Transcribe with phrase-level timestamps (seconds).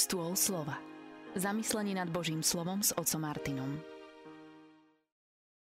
[0.00, 0.80] Stôl slova.
[1.36, 3.84] Zamyslenie nad Božím slovom s otcom Martinom.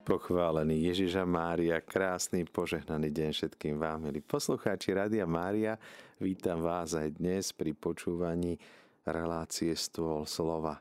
[0.08, 5.76] Pochválený Ježiša Mária, krásny požehnaný deň všetkým vám, milí poslucháči Rádia Mária.
[6.16, 8.56] Vítam vás aj dnes pri počúvaní
[9.04, 10.80] relácie Stôl slova.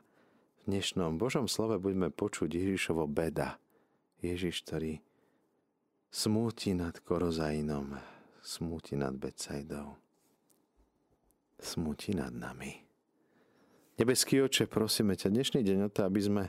[0.63, 3.59] V dnešnom Božom slove budeme počuť Ježišovo beda.
[4.23, 5.03] Ježiš, ktorý
[6.07, 7.99] smúti nad Korozainom,
[8.39, 9.99] smúti nad Becajdou,
[11.59, 12.90] smúti nad nami.
[14.01, 16.43] Nebeský oče, prosíme ťa dnešný deň o to, aby sme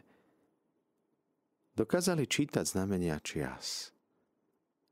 [1.76, 3.92] dokázali čítať znamenia čias.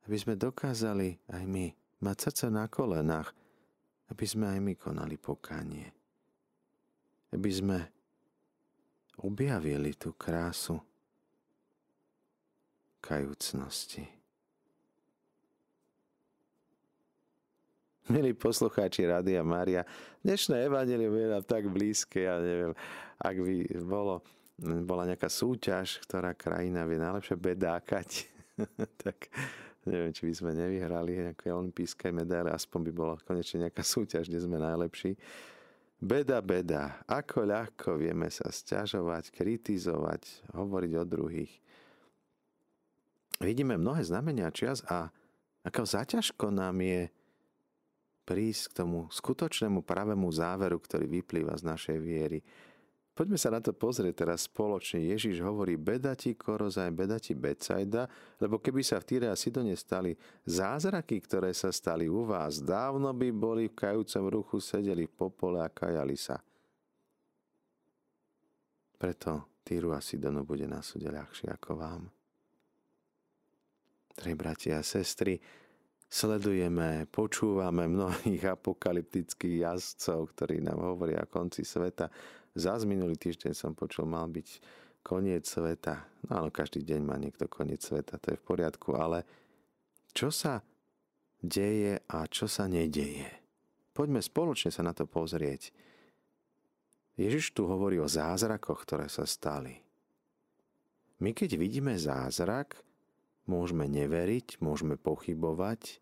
[0.04, 1.72] Aby sme dokázali aj my
[2.04, 3.32] mať srdce na kolenách,
[4.12, 5.88] aby sme aj my konali pokánie.
[7.32, 7.78] Aby sme
[9.24, 10.76] objavili tú krásu
[13.00, 14.19] kajúcnosti.
[18.10, 19.86] Milí poslucháči Rádia Mária,
[20.26, 22.74] dnešné evanelium je nám tak blízke, ja neviem,
[23.22, 23.54] ak by
[23.86, 24.26] bolo,
[24.82, 28.26] bola nejaká súťaž, ktorá krajina vie najlepšie bedákať,
[29.06, 29.30] tak
[29.86, 34.42] neviem, či by sme nevyhrali nejaké olimpijské medaile, aspoň by bola konečne nejaká súťaž, kde
[34.42, 35.14] sme najlepší.
[36.02, 41.52] Beda, beda, ako ľahko vieme sa sťažovať, kritizovať, hovoriť o druhých.
[43.38, 45.14] Vidíme mnohé znamenia čias a
[45.62, 47.19] ako zaťažko nám je
[48.30, 52.38] prísť k tomu skutočnému pravému záveru, ktorý vyplýva z našej viery.
[53.10, 55.02] Poďme sa na to pozrieť teraz spoločne.
[55.02, 58.06] Ježiš hovorí, beda ti korozaj, beda ti becajda,
[58.38, 60.14] lebo keby sa v Týre a Sidone stali
[60.46, 65.58] zázraky, ktoré sa stali u vás, dávno by boli v kajúcom ruchu, sedeli v popole
[65.58, 66.38] a kajali sa.
[68.94, 72.02] Preto Týru a Sidonu bude na súde ľahšie ako vám.
[74.14, 75.36] Tri bratia a sestry,
[76.10, 82.10] sledujeme, počúvame mnohých apokalyptických jazdcov, ktorí nám hovoria o konci sveta.
[82.58, 84.48] Zas minulý týždeň som počul, mal byť
[85.06, 86.02] koniec sveta.
[86.26, 89.22] No áno, každý deň má niekto koniec sveta, to je v poriadku, ale
[90.10, 90.58] čo sa
[91.38, 93.30] deje a čo sa nedeje?
[93.94, 95.70] Poďme spoločne sa na to pozrieť.
[97.14, 99.78] Ježiš tu hovorí o zázrakoch, ktoré sa stali.
[101.20, 102.80] My keď vidíme zázrak,
[103.50, 105.98] Môžeme neveriť, môžeme pochybovať,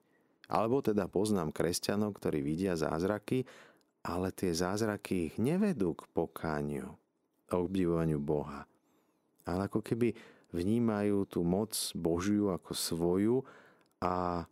[0.52, 3.48] alebo teda poznám kresťanov, ktorí vidia zázraky,
[4.04, 6.92] ale tie zázraky ich nevedú k pokániu,
[7.48, 8.68] a obdivovaniu Boha.
[9.48, 10.12] Ale ako keby
[10.52, 13.36] vnímajú tú moc Božiu ako svoju
[14.00, 14.44] a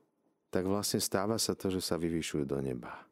[0.48, 3.04] tak vlastne stáva sa to, že sa vyvyšujú do neba.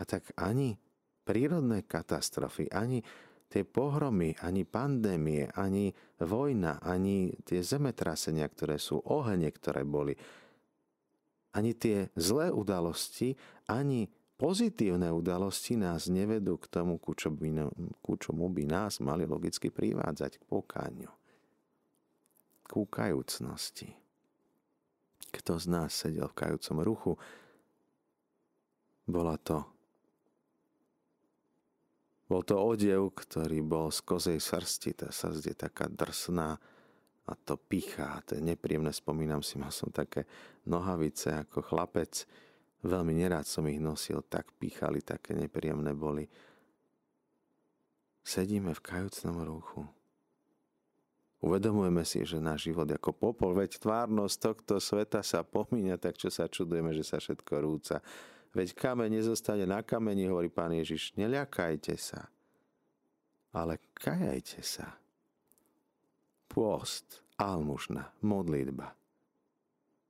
[0.00, 0.80] A tak ani
[1.28, 3.04] prírodné katastrofy, ani
[3.50, 5.90] tie pohromy, ani pandémie, ani
[6.22, 10.14] vojna, ani tie zemetrasenia, ktoré sú, ohene, ktoré boli,
[11.50, 13.34] ani tie zlé udalosti,
[13.66, 14.06] ani
[14.38, 17.10] pozitívne udalosti nás nevedú k tomu, ku,
[17.98, 21.10] ku čomu by nás mali logicky privádzať k pokáňu,
[22.62, 23.90] k kajúcnosti.
[25.34, 27.12] Kto z nás sedel v kajúcom ruchu,
[29.10, 29.66] bola to
[32.30, 36.54] bol to odev, ktorý bol z kozej srsti, tá srst je taká drsná
[37.26, 40.30] a to pichá, to je nepríjemné, spomínam si, mal som také
[40.62, 42.22] nohavice ako chlapec,
[42.86, 46.30] veľmi nerád som ich nosil, tak pichali, také nepríjemné boli.
[48.22, 49.82] Sedíme v kajúcnom ruchu.
[51.40, 56.30] Uvedomujeme si, že náš život ako popol, veď tvárnosť tohto sveta sa pomíňa, tak čo
[56.30, 57.98] sa čudujeme, že sa všetko rúca.
[58.50, 61.14] Veď kameň nezostane na kameni, hovorí pán Ježiš.
[61.14, 62.26] Neľakajte sa,
[63.54, 64.98] ale kajajte sa.
[66.50, 68.90] Pôst, almužna, modlitba,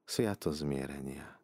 [0.08, 1.40] sviato zmierenia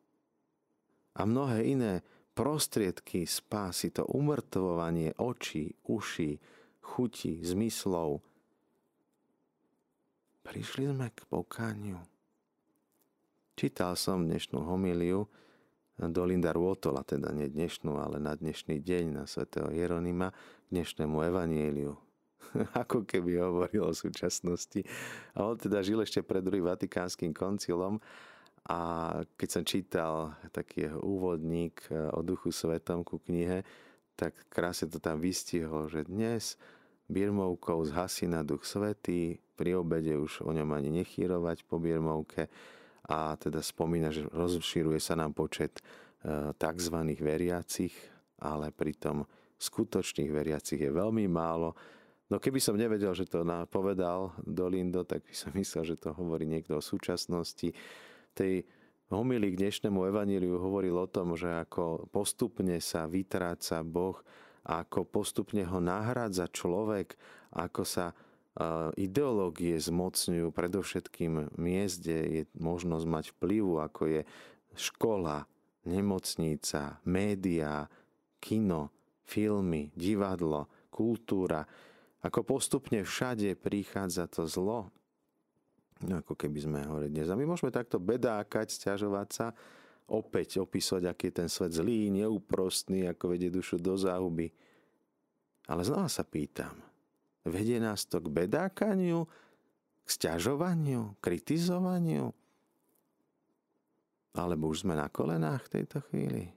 [1.17, 1.93] a mnohé iné
[2.37, 6.37] prostriedky spásy, to umrtvovanie očí, uší,
[6.85, 8.21] chuti, zmyslov.
[10.45, 11.99] Prišli sme k pokániu.
[13.57, 15.25] Čítal som dnešnú homíliu,
[15.97, 21.17] do Linda Rôtola, teda nie dnešnú, ale na dnešný deň, na svätého Jeronima, k dnešnému
[21.25, 21.97] evanieliu.
[22.85, 24.85] Ako keby hovoril o súčasnosti.
[25.33, 27.97] A on teda žil ešte pred druhým vatikánskym koncilom
[28.67, 28.79] a
[29.39, 33.63] keď som čítal taký jeho úvodník e, o duchu svetom ku knihe,
[34.19, 36.59] tak krásne to tam vystihol, že dnes
[37.07, 42.51] birmovkou zhasí na duch svetý, pri obede už o ňom ani nechýrovať po birmovke,
[43.07, 45.83] a teda spomína, že rozšíruje sa nám počet e,
[46.55, 46.97] tzv.
[47.23, 47.95] veriacich,
[48.43, 49.23] ale pritom
[49.57, 51.73] skutočných veriacich je veľmi málo.
[52.27, 56.45] No keby som nevedel, že to povedal Dolindo, tak by som myslel, že to hovorí
[56.45, 57.71] niekto o súčasnosti.
[58.35, 58.67] Tej
[59.15, 64.19] homily k dnešnému evaníliu hovoril o tom, že ako postupne sa vytráca Boh
[64.67, 67.15] ako postupne ho nahrádza človek,
[67.55, 68.11] ako sa
[68.97, 74.21] ideológie zmocňujú predovšetkým miest, kde je možnosť mať vplyvu, ako je
[74.77, 75.45] škola,
[75.85, 77.85] nemocnica, médiá,
[78.41, 78.93] kino,
[79.29, 81.69] filmy, divadlo, kultúra.
[82.25, 84.89] Ako postupne všade prichádza to zlo,
[86.03, 87.29] no ako keby sme hovorili dnes.
[87.29, 89.47] A my môžeme takto bedákať, stiažovať sa,
[90.07, 94.49] opäť opísať, aký je ten svet zlý, neúprostný, ako vedie dušu do záhuby.
[95.67, 96.79] Ale znova sa pýtam,
[97.47, 99.23] Vedie nás to k bedákaniu,
[100.03, 102.35] k stiažovaniu, kritizovaniu?
[104.35, 106.51] Alebo už sme na kolenách v tejto chvíli?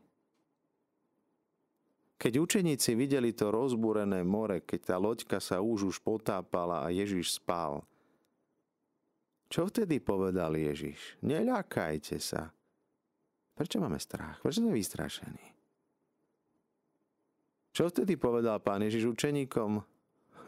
[2.20, 7.40] Keď učeníci videli to rozbúrené more, keď tá loďka sa už už potápala a Ježiš
[7.40, 7.88] spal,
[9.50, 11.18] čo vtedy povedal Ježiš?
[11.26, 12.54] Neľakajte sa.
[13.58, 14.38] Prečo máme strach?
[14.46, 15.48] Prečo sme vystrašení?
[17.74, 19.82] Čo vtedy povedal pán Ježiš učeníkom?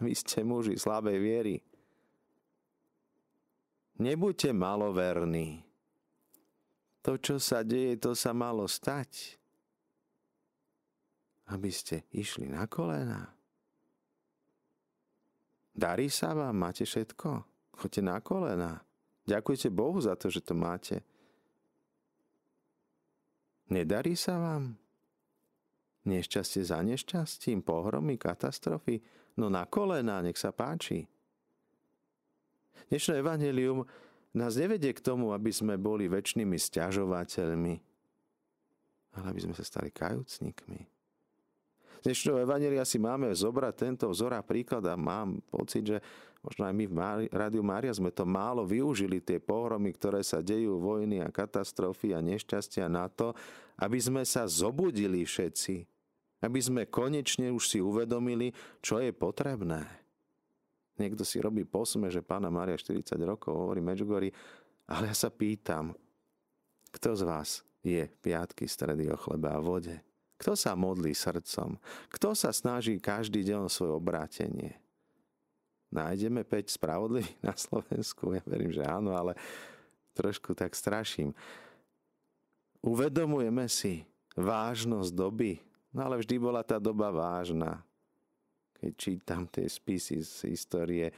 [0.05, 1.55] vy ste muži slabej viery.
[4.01, 5.61] Nebuďte maloverní.
[7.05, 9.37] To, čo sa deje, to sa malo stať.
[11.49, 13.29] Aby ste išli na kolena.
[15.73, 16.57] Darí sa vám?
[16.57, 17.29] Máte všetko?
[17.77, 18.81] Choďte na kolena.
[19.25, 21.01] Ďakujte Bohu za to, že to máte.
[23.69, 24.77] Nedarí sa vám?
[26.01, 29.01] Nešťastie za nešťastím, pohromy, katastrofy?
[29.39, 31.07] No na kolena, nech sa páči.
[32.91, 33.87] Dnešné evanelium
[34.35, 37.75] nás nevedie k tomu, aby sme boli väčšnými stiažovateľmi,
[39.15, 40.81] ale aby sme sa stali kajúcnikmi.
[42.01, 45.97] Z dnešného evanelia si máme zobrať tento vzor a príklad a mám pocit, že
[46.41, 46.95] možno aj my v
[47.29, 52.19] Rádiu Mária sme to málo využili, tie pohromy, ktoré sa dejú, vojny a katastrofy a
[52.19, 53.37] nešťastia na to,
[53.77, 56.00] aby sme sa zobudili všetci
[56.41, 58.51] aby sme konečne už si uvedomili,
[58.81, 59.85] čo je potrebné.
[60.97, 64.29] Niekto si robí posme, že pána Mária 40 rokov hovorí Medžugorí,
[64.89, 65.95] ale ja sa pýtam,
[66.91, 67.49] kto z vás
[67.81, 69.97] je piatky stredy o chlebe a vode?
[70.41, 71.77] Kto sa modlí srdcom?
[72.09, 74.81] Kto sa snaží každý deň o svoje obrátenie?
[75.93, 78.33] Nájdeme 5 spravodlivých na Slovensku?
[78.33, 79.37] Ja verím, že áno, ale
[80.17, 81.31] trošku tak straším.
[82.81, 84.01] Uvedomujeme si
[84.33, 85.61] vážnosť doby,
[85.91, 87.83] No ale vždy bola tá doba vážna.
[88.79, 91.11] Keď čítam tie spisy z histórie,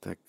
[0.00, 0.22] tak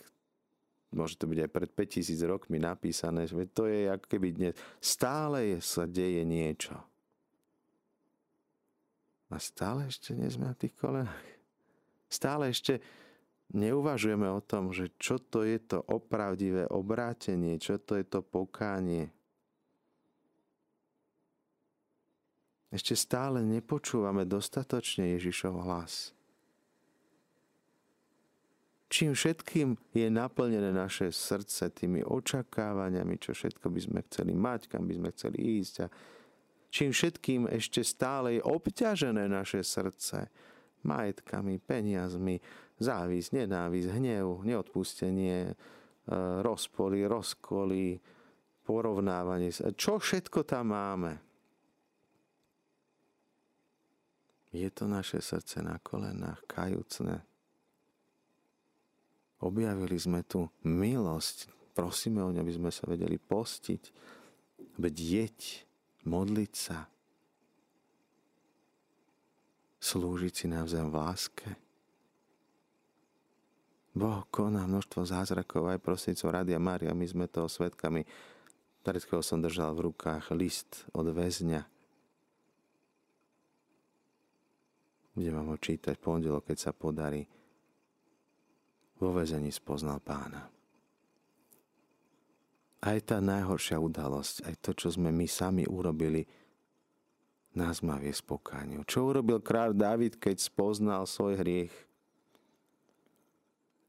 [0.92, 4.54] môže to byť aj pred 5000 rokmi napísané, že to je ako keby dnes.
[4.82, 6.76] Stále sa deje niečo.
[9.32, 11.28] A stále ešte nie sme na tých kolenách.
[12.08, 12.80] Stále ešte
[13.52, 19.15] neuvažujeme o tom, že čo to je to opravdivé obrátenie, čo to je to pokánie.
[22.76, 26.12] Ešte stále nepočúvame dostatočne Ježišov hlas.
[28.92, 34.92] Čím všetkým je naplnené naše srdce tými očakávaniami, čo všetko by sme chceli mať, kam
[34.92, 35.88] by sme chceli ísť a
[36.68, 40.28] čím všetkým ešte stále je obťažené naše srdce
[40.86, 42.38] majetkami, peniazmi,
[42.78, 45.54] závisť, nenávisť, hnev, neodpustenie, e,
[46.46, 47.98] rozpoly, rozkoly,
[48.68, 49.50] porovnávanie.
[49.74, 51.25] Čo všetko tam máme?
[54.56, 57.28] Je to naše srdce na kolenách, kajúcne.
[59.44, 61.52] Objavili sme tu milosť.
[61.76, 63.84] Prosíme o ňu, aby sme sa vedeli postiť,
[64.80, 65.40] bdieť,
[66.08, 66.88] modliť sa,
[69.84, 71.48] slúžiť si navzájom v láske.
[73.92, 76.96] Boh koná množstvo zázrakov aj prostredcov Rádia Mária.
[76.96, 78.08] My sme toho svetkami.
[78.88, 81.75] Pred som držal v rukách list od väzňa,
[85.16, 87.24] Budem vám ho čítať pondelok, keď sa podarí.
[89.00, 90.44] Vo väzení spoznal pána.
[92.84, 96.28] Aj tá najhoršia udalosť, aj to, čo sme my sami urobili,
[97.56, 98.84] nás má viesť pokániu.
[98.84, 101.76] Čo urobil kráľ David, keď spoznal svoj hriech?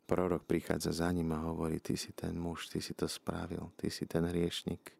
[0.06, 3.90] Prorok prichádza za ním a hovorí, ty si ten muž, ty si to spravil, ty
[3.90, 4.94] si ten hriešnik.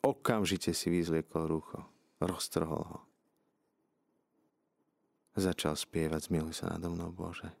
[0.00, 1.84] Okamžite si vyzliekol rucho,
[2.16, 3.00] roztrhol ho
[5.36, 7.52] Začal spievať Zmiluj sa nado mnou, Bože.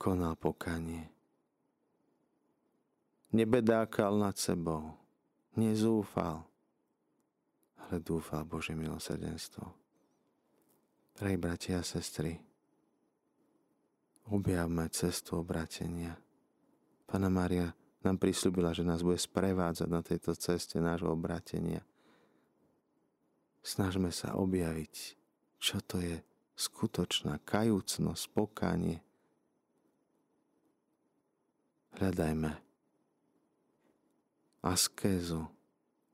[0.00, 1.12] Konal pokanie.
[3.36, 4.96] Nebedákal nad sebou.
[5.52, 6.48] Nezúfal.
[7.76, 9.68] Ale dúfal Bože milosrdenstvo.
[11.12, 12.40] Prej, bratia a sestry,
[14.32, 16.16] objavme cestu obratenia.
[17.04, 17.68] Pana Mária
[18.00, 21.84] nám prislúbila, že nás bude sprevádzať na tejto ceste nášho obratenia.
[23.60, 25.21] Snažme sa objaviť
[25.62, 26.18] čo to je
[26.58, 28.98] skutočná kajúcnosť, pokánie.
[32.02, 32.50] Hľadajme
[34.66, 35.46] askézu,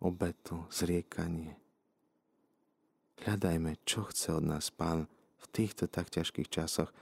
[0.04, 1.56] obetu, zriekanie.
[3.24, 5.08] Hľadajme, čo chce od nás Pán
[5.40, 6.92] v týchto tak ťažkých časoch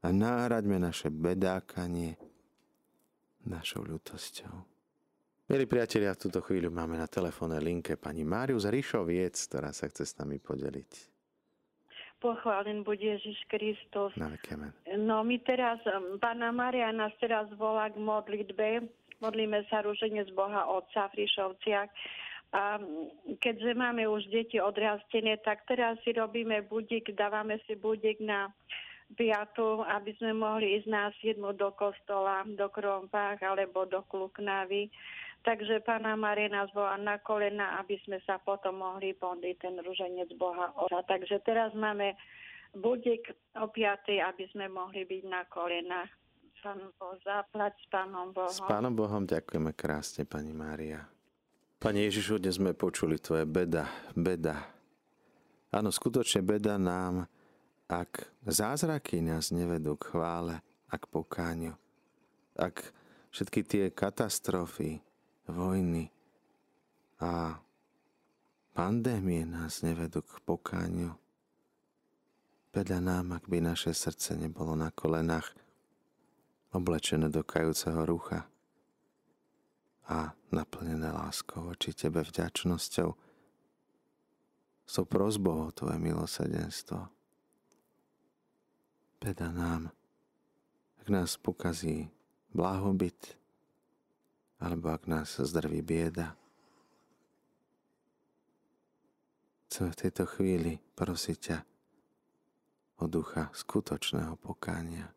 [0.00, 2.16] a náhraďme naše bedákanie
[3.44, 4.54] našou ľutosťou.
[5.44, 9.92] Milí priatelia, v túto chvíľu máme na telefónnej linke pani Máriu z Ríšoviec, ktorá sa
[9.92, 11.13] chce s nami podeliť.
[12.24, 14.16] Pochválen bude Ježiš Kristus.
[14.16, 14.72] Na vekemen.
[14.96, 15.76] No my teraz,
[16.24, 18.88] pána Maria nás teraz volá k modlitbe.
[19.20, 21.92] Modlíme sa rúženie z Boha Otca v Ríšovciach.
[22.56, 22.80] A
[23.44, 28.48] keďže máme už deti odrastené, tak teraz si robíme budík, dávame si budík na
[29.20, 34.88] piatu, aby sme mohli ísť na siedmu do kostola, do Krompách alebo do Kluknavy
[35.44, 40.32] Takže pána Marie nás volá na kolena, aby sme sa potom mohli podliť ten ruženec
[40.40, 41.04] Boha Oca.
[41.04, 42.16] Takže teraz máme
[42.72, 43.28] budík
[43.60, 46.08] o 5, aby sme mohli byť na kolenách.
[46.64, 48.48] Pán Boh, zaplať s Pánom Bohom.
[48.48, 51.04] S Pánom Bohom ďakujeme krásne, Pani Mária.
[51.76, 53.84] Pani Ježišu, dnes sme počuli Tvoje beda,
[54.16, 54.64] beda.
[55.68, 57.28] Áno, skutočne beda nám,
[57.84, 61.76] ak zázraky nás nevedú k chvále a k pokáňu.
[62.56, 62.96] Ak
[63.28, 65.04] všetky tie katastrofy,
[65.48, 66.08] vojny
[67.20, 67.60] a
[68.72, 71.14] pandémie nás nevedú k pokáňu.
[72.74, 75.54] Beda nám, ak by naše srdce nebolo na kolenách,
[76.74, 78.50] oblečené do kajúceho rucha
[80.10, 83.14] a naplnené láskou voči Tebe vďačnosťou,
[84.84, 87.08] so prozbou o Tvoje milosedenstvo.
[89.22, 89.88] Beda nám,
[91.00, 92.12] ak nás pokazí
[92.52, 93.38] blahobyt,
[94.58, 96.36] alebo ak nás zdrví bieda.
[99.68, 101.58] Chcem v tejto chvíli prosiť ťa
[103.02, 105.10] o ducha skutočného pokánia,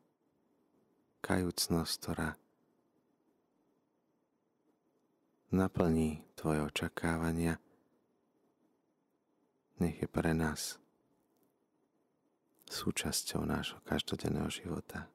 [1.21, 2.29] kajúcnosť, ktorá
[5.53, 7.61] naplní tvoje očakávania,
[9.77, 10.81] nech je pre nás
[12.67, 15.07] súčasťou nášho každodenného života.